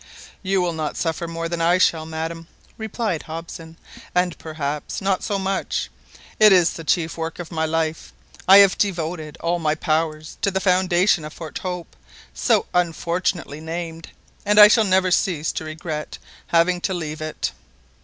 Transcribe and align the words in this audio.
"You 0.41 0.63
will 0.63 0.73
not 0.73 0.97
suffer 0.97 1.27
more 1.27 1.47
than 1.47 1.61
I 1.61 1.77
shall, 1.77 2.07
madam," 2.07 2.47
replied 2.75 3.21
Hobson, 3.21 3.77
"and 4.15 4.35
perhaps 4.39 4.99
not 4.99 5.21
so 5.21 5.37
much. 5.37 5.91
It 6.39 6.51
is 6.51 6.71
the 6.71 6.83
chief 6.83 7.19
work 7.19 7.37
of 7.37 7.51
my 7.51 7.67
life; 7.67 8.11
I 8.47 8.57
have 8.65 8.79
devoted 8.79 9.37
all 9.41 9.59
my 9.59 9.75
powers 9.75 10.39
to 10.41 10.49
the 10.49 10.59
foundation 10.59 11.23
of 11.23 11.33
Fort 11.33 11.59
Hope, 11.59 11.95
so 12.33 12.65
unfortunately 12.73 13.61
named, 13.61 14.09
and 14.43 14.57
I 14.59 14.69
shall 14.69 14.85
never 14.85 15.11
cease 15.11 15.51
to 15.51 15.65
regret 15.65 16.17
having 16.47 16.81
to 16.81 16.95
leave 16.95 17.21
it. 17.21 17.51